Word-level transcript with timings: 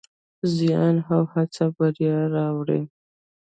زیار 0.55 0.95
او 1.13 1.23
هڅه 1.33 1.65
بریا 1.77 2.17
راوړي. 2.35 2.81